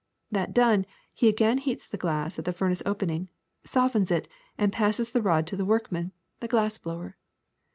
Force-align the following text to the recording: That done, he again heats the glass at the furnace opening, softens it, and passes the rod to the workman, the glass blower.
That 0.31 0.51
done, 0.51 0.87
he 1.13 1.29
again 1.29 1.59
heats 1.59 1.85
the 1.85 1.95
glass 1.95 2.39
at 2.39 2.45
the 2.45 2.51
furnace 2.51 2.81
opening, 2.87 3.27
softens 3.63 4.09
it, 4.09 4.27
and 4.57 4.73
passes 4.73 5.11
the 5.11 5.21
rod 5.21 5.45
to 5.45 5.55
the 5.55 5.63
workman, 5.63 6.11
the 6.39 6.47
glass 6.47 6.79
blower. 6.79 7.17